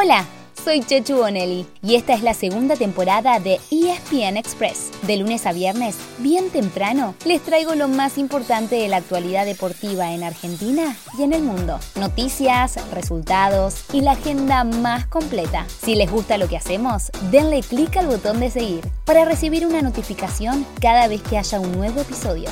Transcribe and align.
Hola, 0.00 0.24
soy 0.62 0.80
Chechu 0.84 1.16
Bonelli 1.16 1.66
y 1.82 1.96
esta 1.96 2.14
es 2.14 2.22
la 2.22 2.32
segunda 2.32 2.76
temporada 2.76 3.40
de 3.40 3.58
ESPN 3.72 4.36
Express. 4.36 4.92
De 5.02 5.16
lunes 5.16 5.44
a 5.44 5.52
viernes, 5.52 5.98
bien 6.18 6.50
temprano, 6.50 7.16
les 7.24 7.42
traigo 7.42 7.74
lo 7.74 7.88
más 7.88 8.16
importante 8.16 8.76
de 8.76 8.86
la 8.86 8.98
actualidad 8.98 9.44
deportiva 9.44 10.12
en 10.12 10.22
Argentina 10.22 10.94
y 11.18 11.24
en 11.24 11.32
el 11.32 11.42
mundo. 11.42 11.80
Noticias, 11.96 12.78
resultados 12.94 13.86
y 13.92 14.02
la 14.02 14.12
agenda 14.12 14.62
más 14.62 15.08
completa. 15.08 15.66
Si 15.66 15.96
les 15.96 16.08
gusta 16.08 16.38
lo 16.38 16.46
que 16.46 16.58
hacemos, 16.58 17.10
denle 17.32 17.62
clic 17.62 17.96
al 17.96 18.06
botón 18.06 18.38
de 18.38 18.52
seguir 18.52 18.86
para 19.04 19.24
recibir 19.24 19.66
una 19.66 19.82
notificación 19.82 20.64
cada 20.80 21.08
vez 21.08 21.22
que 21.22 21.38
haya 21.38 21.58
un 21.58 21.72
nuevo 21.72 22.02
episodio. 22.02 22.50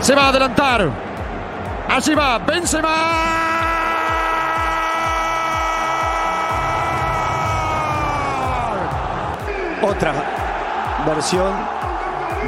Se 0.00 0.14
va 0.14 0.26
a 0.26 0.28
adelantar. 0.28 1.13
Allí 1.88 2.14
va, 2.14 2.38
Benzema. 2.38 2.94
Otra 9.82 10.12
versión 11.06 11.52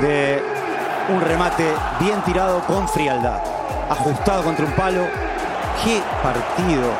de 0.00 0.42
un 1.09 1.20
remate 1.20 1.72
bien 2.00 2.20
tirado 2.22 2.60
con 2.60 2.88
frialdad, 2.88 3.40
ajustado 3.90 4.42
contra 4.42 4.64
un 4.64 4.72
palo. 4.72 5.06
¡Qué 5.84 6.00
partido! 6.23 6.90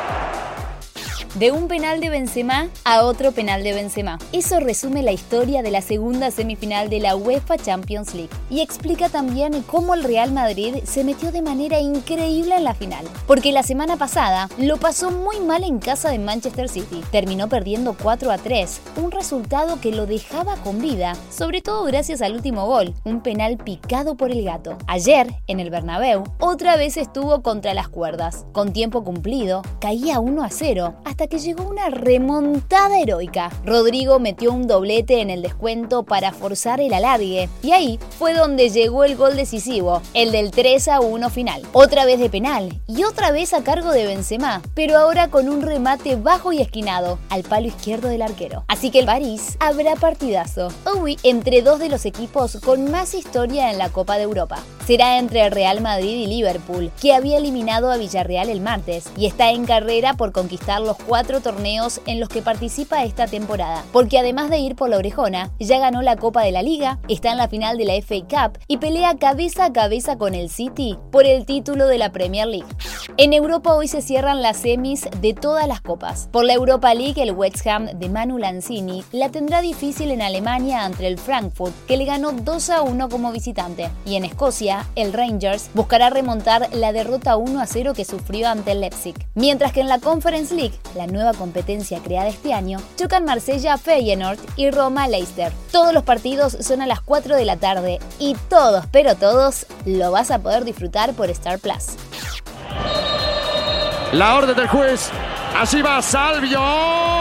De 1.37 1.51
un 1.51 1.67
penal 1.67 1.99
de 1.99 2.09
Benzema 2.09 2.67
a 2.83 3.03
otro 3.03 3.31
penal 3.31 3.61
de 3.61 3.71
Benzema. 3.71 4.17
Eso 4.31 4.59
resume 4.59 5.03
la 5.03 5.11
historia 5.11 5.61
de 5.61 5.69
la 5.69 5.81
segunda 5.81 6.31
semifinal 6.31 6.89
de 6.89 6.99
la 6.99 7.15
UEFA 7.15 7.59
Champions 7.59 8.15
League 8.15 8.31
y 8.49 8.61
explica 8.61 9.07
también 9.07 9.61
cómo 9.67 9.93
el 9.93 10.03
Real 10.03 10.31
Madrid 10.31 10.77
se 10.83 11.03
metió 11.03 11.31
de 11.31 11.43
manera 11.43 11.79
increíble 11.79 12.55
en 12.55 12.63
la 12.63 12.73
final. 12.73 13.05
Porque 13.27 13.51
la 13.51 13.61
semana 13.61 13.97
pasada 13.97 14.49
lo 14.57 14.77
pasó 14.77 15.11
muy 15.11 15.39
mal 15.39 15.63
en 15.63 15.77
casa 15.77 16.09
de 16.09 16.17
Manchester 16.17 16.69
City. 16.69 17.03
Terminó 17.11 17.47
perdiendo 17.47 17.95
4 18.01 18.31
a 18.31 18.39
3, 18.39 18.81
un 18.95 19.11
resultado 19.11 19.79
que 19.79 19.91
lo 19.91 20.07
dejaba 20.07 20.55
con 20.63 20.81
vida, 20.81 21.15
sobre 21.29 21.61
todo 21.61 21.83
gracias 21.83 22.23
al 22.23 22.33
último 22.33 22.65
gol, 22.65 22.95
un 23.03 23.21
penal 23.21 23.57
picado 23.57 24.17
por 24.17 24.31
el 24.31 24.43
gato. 24.43 24.75
Ayer, 24.87 25.27
en 25.45 25.59
el 25.59 25.69
Bernabéu, 25.69 26.23
otra 26.39 26.77
vez 26.77 26.97
estuvo 26.97 27.43
contra 27.43 27.75
las 27.75 27.89
cuerdas. 27.89 28.47
Con 28.53 28.73
tiempo 28.73 29.03
cumplido, 29.03 29.61
caía 29.79 30.19
1 30.19 30.43
a 30.43 30.49
0 30.49 30.95
hasta 31.05 31.26
que 31.27 31.39
llegó 31.39 31.63
una 31.63 31.89
remontada 31.89 32.99
heroica. 32.99 33.51
Rodrigo 33.65 34.19
metió 34.19 34.51
un 34.53 34.67
doblete 34.67 35.21
en 35.21 35.29
el 35.29 35.41
descuento 35.41 36.03
para 36.03 36.31
forzar 36.31 36.79
el 36.79 36.93
alargue 36.93 37.49
y 37.61 37.71
ahí 37.71 37.99
fue 38.17 38.33
donde 38.33 38.69
llegó 38.69 39.03
el 39.03 39.15
gol 39.15 39.35
decisivo, 39.35 40.01
el 40.13 40.31
del 40.31 40.51
3 40.51 40.87
a 40.87 40.99
1 40.99 41.29
final. 41.29 41.61
Otra 41.73 42.05
vez 42.05 42.19
de 42.19 42.29
penal 42.29 42.81
y 42.87 43.03
otra 43.03 43.31
vez 43.31 43.53
a 43.53 43.63
cargo 43.63 43.91
de 43.91 44.05
Benzema, 44.05 44.61
pero 44.73 44.97
ahora 44.97 45.29
con 45.29 45.49
un 45.49 45.61
remate 45.61 46.15
bajo 46.15 46.53
y 46.53 46.61
esquinado 46.61 47.19
al 47.29 47.43
palo 47.43 47.67
izquierdo 47.67 48.07
del 48.07 48.21
arquero. 48.21 48.63
Así 48.67 48.91
que 48.91 48.99
el 48.99 49.05
París 49.05 49.57
habrá 49.59 49.95
partidazo. 49.95 50.69
Hoy 50.85 51.17
entre 51.23 51.61
dos 51.61 51.79
de 51.79 51.89
los 51.89 52.05
equipos 52.05 52.57
con 52.63 52.91
más 52.91 53.13
historia 53.13 53.71
en 53.71 53.77
la 53.77 53.89
Copa 53.89 54.17
de 54.17 54.23
Europa. 54.23 54.59
Será 54.85 55.17
entre 55.17 55.49
Real 55.49 55.81
Madrid 55.81 56.15
y 56.15 56.27
Liverpool, 56.27 56.91
que 57.01 57.13
había 57.13 57.37
eliminado 57.37 57.91
a 57.91 57.97
Villarreal 57.97 58.49
el 58.49 58.61
martes 58.61 59.05
y 59.17 59.25
está 59.25 59.51
en 59.51 59.65
carrera 59.65 60.13
por 60.13 60.31
conquistar 60.31 60.81
los 60.81 60.97
cuatro 61.07 61.39
torneos 61.39 62.01
en 62.05 62.19
los 62.19 62.27
que 62.27 62.41
participa 62.41 63.03
esta 63.03 63.27
temporada, 63.27 63.83
porque 63.93 64.19
además 64.19 64.49
de 64.49 64.59
ir 64.59 64.75
por 64.75 64.89
la 64.89 64.97
orejona, 64.97 65.51
ya 65.57 65.79
ganó 65.79 66.01
la 66.01 66.17
Copa 66.17 66.43
de 66.43 66.51
la 66.51 66.61
Liga, 66.61 66.99
está 67.07 67.31
en 67.31 67.37
la 67.37 67.47
final 67.47 67.77
de 67.77 67.85
la 67.85 67.93
FA 68.01 68.19
Cup 68.27 68.59
y 68.67 68.77
pelea 68.77 69.15
cabeza 69.17 69.65
a 69.65 69.73
cabeza 69.73 70.17
con 70.17 70.35
el 70.35 70.49
City 70.49 70.97
por 71.11 71.25
el 71.25 71.45
título 71.45 71.87
de 71.87 71.97
la 71.97 72.11
Premier 72.11 72.47
League. 72.47 72.67
En 73.15 73.33
Europa 73.33 73.73
hoy 73.73 73.87
se 73.87 74.01
cierran 74.01 74.41
las 74.41 74.57
semis 74.57 75.07
de 75.21 75.33
todas 75.33 75.67
las 75.67 75.81
copas. 75.81 76.27
Por 76.31 76.43
la 76.43 76.53
Europa 76.53 76.93
League, 76.93 77.21
el 77.21 77.31
West 77.31 77.65
Ham 77.65 77.85
de 77.85 78.09
Manu 78.09 78.37
Lanzini 78.37 79.03
la 79.11 79.29
tendrá 79.29 79.61
difícil 79.61 80.11
en 80.11 80.21
Alemania 80.21 80.83
ante 80.83 81.07
el 81.07 81.17
Frankfurt, 81.17 81.73
que 81.87 81.97
le 81.97 82.05
ganó 82.05 82.33
2 82.33 82.69
a 82.69 82.81
1 82.81 83.09
como 83.09 83.31
visitante. 83.31 83.89
Y 84.05 84.15
en 84.15 84.25
Escocia, 84.25 84.85
el 84.95 85.13
Rangers 85.13 85.69
buscará 85.73 86.09
remontar 86.09 86.67
la 86.73 86.91
derrota 86.91 87.37
1 87.37 87.61
a 87.61 87.65
0 87.65 87.93
que 87.95 88.05
sufrió 88.05 88.49
ante 88.49 88.73
el 88.73 88.81
Leipzig. 88.81 89.15
Mientras 89.35 89.71
que 89.71 89.81
en 89.81 89.87
la 89.87 89.99
Conference 89.99 90.53
League, 90.53 90.77
la 90.97 91.07
nueva 91.07 91.33
competencia 91.33 91.99
creada 91.99 92.27
este 92.27 92.53
año, 92.53 92.79
chocan 92.97 93.23
Marsella 93.23 93.77
Feyenoord 93.77 94.39
y 94.55 94.69
Roma 94.71 95.07
Leicester. 95.07 95.53
Todos 95.71 95.93
los 95.93 96.03
partidos 96.03 96.57
son 96.59 96.81
a 96.81 96.87
las 96.87 97.01
4 97.01 97.35
de 97.35 97.45
la 97.45 97.57
tarde 97.57 97.99
y 98.19 98.35
todos, 98.49 98.85
pero 98.91 99.15
todos, 99.15 99.65
lo 99.85 100.11
vas 100.11 100.31
a 100.31 100.39
poder 100.39 100.65
disfrutar 100.65 101.13
por 101.13 101.29
Star 101.29 101.59
Plus. 101.59 101.95
La 104.11 104.35
orden 104.35 104.55
del 104.55 104.67
juez. 104.67 105.09
Así 105.55 105.81
va 105.81 106.01
Salvio. 106.01 107.16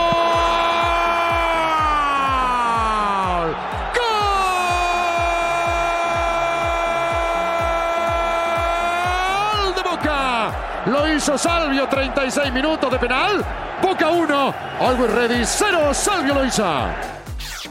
Lo 10.86 11.12
hizo 11.12 11.36
Salvio, 11.36 11.88
36 11.88 12.52
minutos 12.52 12.88
de 12.92 12.98
penal. 12.98 13.44
Boca 13.82 14.08
1, 14.08 14.54
Always 14.78 15.12
Ready 15.12 15.44
0, 15.44 15.92
Salvio 15.92 16.34
lo 16.34 16.44
hizo. 16.44 16.64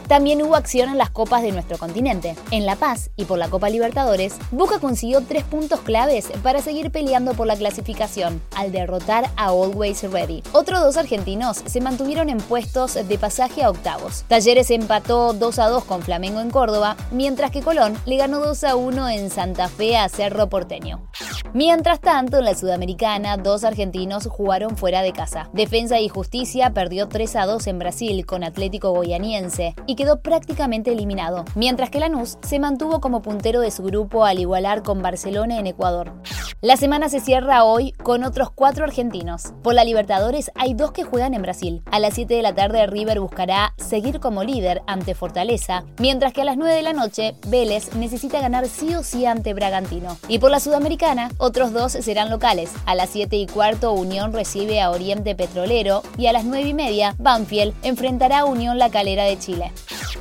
También 0.06 0.42
hubo 0.42 0.54
acción 0.54 0.90
en 0.90 0.98
las 0.98 1.10
copas 1.10 1.42
de 1.42 1.50
nuestro 1.50 1.78
continente. 1.78 2.36
En 2.50 2.66
La 2.66 2.76
Paz 2.76 3.10
y 3.16 3.24
por 3.24 3.38
la 3.38 3.48
Copa 3.48 3.70
Libertadores, 3.70 4.36
Boca 4.50 4.78
consiguió 4.78 5.22
tres 5.22 5.44
puntos 5.44 5.80
claves 5.80 6.28
para 6.42 6.60
seguir 6.60 6.90
peleando 6.90 7.32
por 7.32 7.46
la 7.46 7.56
clasificación, 7.56 8.40
al 8.54 8.70
derrotar 8.70 9.30
a 9.36 9.46
Always 9.46 10.02
Ready. 10.02 10.42
Otros 10.52 10.80
dos 10.80 10.96
argentinos 10.98 11.62
se 11.64 11.80
mantuvieron 11.80 12.28
en 12.28 12.38
puestos 12.38 12.94
de 12.94 13.18
pasaje 13.18 13.64
a 13.64 13.70
octavos. 13.70 14.24
Talleres 14.28 14.70
empató 14.70 15.32
2 15.32 15.58
a 15.58 15.68
2 15.68 15.84
con 15.84 16.02
Flamengo 16.02 16.40
en 16.40 16.50
Córdoba, 16.50 16.96
mientras 17.10 17.50
que 17.50 17.62
Colón 17.62 17.96
le 18.04 18.18
ganó 18.18 18.40
2 18.40 18.62
a 18.64 18.76
1 18.76 19.08
en 19.08 19.30
Santa 19.30 19.68
Fe 19.68 19.96
a 19.96 20.08
Cerro 20.08 20.48
Porteño. 20.48 21.08
Mientras 21.56 22.02
tanto, 22.02 22.36
en 22.36 22.44
la 22.44 22.54
Sudamericana, 22.54 23.38
dos 23.38 23.64
argentinos 23.64 24.26
jugaron 24.26 24.76
fuera 24.76 25.00
de 25.00 25.14
casa. 25.14 25.48
Defensa 25.54 25.98
y 25.98 26.10
Justicia 26.10 26.74
perdió 26.74 27.08
3 27.08 27.34
a 27.36 27.46
2 27.46 27.66
en 27.68 27.78
Brasil 27.78 28.26
con 28.26 28.44
Atlético 28.44 28.90
Goianiense 28.90 29.74
y 29.86 29.96
quedó 29.96 30.20
prácticamente 30.20 30.92
eliminado, 30.92 31.46
mientras 31.54 31.88
que 31.88 31.98
Lanús 31.98 32.36
se 32.42 32.58
mantuvo 32.58 33.00
como 33.00 33.22
puntero 33.22 33.62
de 33.62 33.70
su 33.70 33.84
grupo 33.84 34.26
al 34.26 34.38
igualar 34.38 34.82
con 34.82 35.00
Barcelona 35.00 35.58
en 35.58 35.66
Ecuador. 35.66 36.12
La 36.60 36.76
semana 36.76 37.08
se 37.08 37.20
cierra 37.20 37.64
hoy 37.64 37.92
con 37.92 38.24
otros 38.24 38.50
cuatro 38.50 38.84
argentinos. 38.84 39.54
Por 39.62 39.72
la 39.72 39.84
Libertadores 39.84 40.50
hay 40.56 40.74
dos 40.74 40.92
que 40.92 41.04
juegan 41.04 41.32
en 41.32 41.42
Brasil. 41.42 41.82
A 41.90 42.00
las 42.00 42.14
7 42.14 42.34
de 42.34 42.42
la 42.42 42.54
tarde 42.54 42.86
River 42.86 43.20
buscará 43.20 43.72
seguir 43.78 44.20
como 44.20 44.44
líder 44.44 44.82
ante 44.86 45.14
Fortaleza, 45.14 45.84
mientras 45.98 46.34
que 46.34 46.42
a 46.42 46.44
las 46.44 46.58
9 46.58 46.74
de 46.74 46.82
la 46.82 46.92
noche 46.92 47.34
Vélez 47.46 47.94
necesita 47.94 48.40
ganar 48.40 48.66
sí 48.68 48.94
o 48.94 49.02
sí 49.02 49.24
ante 49.24 49.54
Bragantino. 49.54 50.18
Y 50.28 50.38
por 50.38 50.50
la 50.50 50.60
Sudamericana, 50.60 51.30
otros 51.46 51.72
dos 51.72 51.92
serán 51.92 52.28
locales. 52.28 52.72
A 52.86 52.96
las 52.96 53.10
7 53.10 53.36
y 53.36 53.46
cuarto 53.46 53.92
Unión 53.92 54.32
recibe 54.32 54.80
a 54.80 54.90
Oriente 54.90 55.36
Petrolero 55.36 56.02
y 56.18 56.26
a 56.26 56.32
las 56.32 56.44
9 56.44 56.68
y 56.68 56.74
media 56.74 57.14
Banfield 57.18 57.72
enfrentará 57.82 58.40
a 58.40 58.44
Unión 58.44 58.78
La 58.78 58.90
Calera 58.90 59.24
de 59.24 59.38
Chile. 59.38 59.72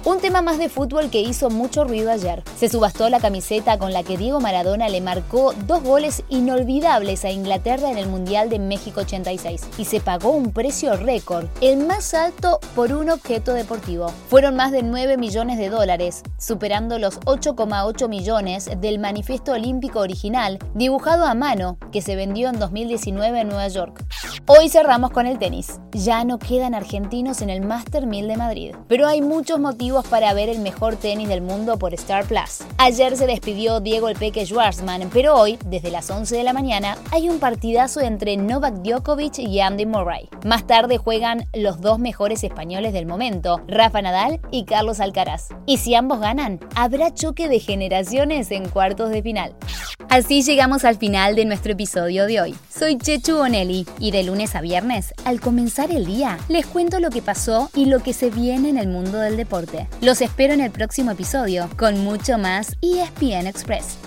Un 0.06 0.20
tema 0.20 0.44
más 0.44 0.60
de 0.60 0.70
fútbol 0.70 1.10
que 1.10 1.22
hizo 1.22 1.50
mucho 1.50 1.84
ruido 1.84 2.12
ayer. 2.12 2.44
Se 2.60 2.70
subastó 2.70 3.10
la 3.10 3.20
camiseta 3.20 3.80
con 3.80 3.92
la 3.92 4.04
que 4.04 4.18
Diego 4.18 4.40
Maradona 4.40 4.88
le 4.88 5.02
marcó 5.02 5.54
dos 5.66 5.82
goles 5.82 6.22
inolvidables 6.30 7.26
a 7.26 7.32
Inglaterra 7.32 7.90
en 7.90 7.98
el 7.98 8.08
Mundial 8.08 8.52
de 8.52 8.60
México 8.60 9.02
86 9.02 9.62
y 9.80 9.86
se 9.86 10.02
pagó 10.02 10.30
un 10.30 10.54
precio 10.54 10.96
récord, 10.96 11.48
el 11.60 11.78
más 11.88 12.14
alto 12.14 12.60
por 12.76 12.94
un 12.94 13.10
objeto 13.10 13.56
deportivo. 13.56 14.14
Fueron 14.30 14.56
más 14.56 14.72
de 14.72 14.84
9 14.84 15.18
millones 15.18 15.58
de 15.58 15.70
dólares, 15.70 16.22
superando 16.38 17.00
los 17.00 17.20
8,8 17.22 18.08
millones 18.08 18.70
del 18.80 19.00
manifiesto 19.00 19.54
olímpico 19.54 20.01
original 20.01 20.60
dibujado 20.75 21.25
a 21.25 21.34
mano 21.34 21.80
que 21.92 22.04
se 22.04 22.16
vendió 22.16 22.50
en 22.50 22.60
2019 22.60 23.40
en 23.40 23.48
Nueva 23.48 23.69
York. 23.69 24.06
Hoy 24.46 24.69
cerramos 24.69 25.10
con 25.10 25.25
el 25.25 25.40
tenis. 25.40 25.80
Ya 25.94 26.24
no 26.25 26.38
quedan 26.38 26.75
argentinos 26.75 27.42
en 27.42 27.50
el 27.50 27.66
Master 27.66 28.06
1000 28.06 28.28
de 28.28 28.38
Madrid, 28.38 28.75
pero 28.88 29.08
hay 29.08 29.22
muchos 29.22 29.60
motivos 29.60 29.94
para 30.03 30.33
ver 30.33 30.50
el 30.50 30.59
mejor 30.59 30.95
tenis 30.95 31.30
del 31.30 31.42
mundo 31.42 31.77
por 31.77 31.94
Star 31.94 32.25
Plus. 32.25 32.65
Ayer 32.77 33.15
se 33.15 33.27
despidió 33.27 33.80
Diego 33.80 34.09
El 34.09 34.18
Peque 34.18 34.45
Schwarzman, 34.45 35.09
pero 35.13 35.36
hoy, 35.36 35.57
desde 35.65 35.92
las 35.92 36.09
11 36.09 36.36
de 36.36 36.44
la 36.44 36.53
mañana, 36.53 36.97
hay 37.12 37.30
un 37.30 37.39
partidazo 37.39 38.01
entre 38.01 38.38
Novak 38.38 38.75
Djokovic 38.81 39.39
y 39.39 39.59
Andy 39.59 39.86
Murray. 39.86 40.30
Más 40.44 40.68
tarde 40.68 40.97
juegan 40.97 41.47
los 41.53 41.81
dos 41.81 42.00
mejores 42.00 42.44
españoles 42.44 42.94
del 42.94 43.06
momento, 43.06 43.62
Rafa 43.68 44.01
Nadal 44.01 44.39
y 44.51 44.65
Carlos 44.65 45.00
Alcaraz. 45.00 45.50
Y 45.65 45.77
si 45.77 45.95
ambos 45.95 46.19
ganan, 46.19 46.59
habrá 46.75 47.13
choque 47.13 47.48
de 47.48 47.59
generaciones 47.59 48.51
en 48.51 48.69
cuartos 48.69 49.09
de 49.09 49.21
final. 49.21 49.56
Así 50.10 50.44
llegamos 50.44 50.86
al 50.86 50.98
final 50.98 51.36
de 51.36 51.46
nuestro 51.46 51.74
episodio 51.74 52.25
de 52.25 52.40
hoy. 52.40 52.56
Soy 52.69 52.98
Chechu 52.98 53.38
Bonelli 53.38 53.86
y 54.00 54.12
de 54.12 54.24
lunes 54.24 54.56
a 54.56 54.62
viernes, 54.62 55.13
al 55.25 55.42
comenzar 55.42 55.92
el 55.92 56.06
día, 56.06 56.38
les 56.48 56.66
cuento 56.66 57.00
lo 57.00 57.10
que 57.10 57.22
pasó 57.22 57.69
y 57.75 57.86
lo 57.86 58.02
que 58.02 58.13
se 58.13 58.30
viene 58.30 58.69
en 58.69 58.78
el 58.78 58.88
mundo 58.88 59.19
del 59.19 59.36
deporte. 59.36 59.88
Los 60.02 60.22
espero 60.22 60.54
en 60.54 60.62
el 60.62 60.72
próximo 60.72 61.12
episodio 61.12 61.69
con 61.78 62.00
mucho 62.04 62.38
más 62.38 62.78
ESPN 62.81 63.48
Express. 63.48 63.98